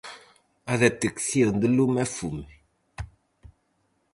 [0.73, 2.45] A Detección de lume e fume.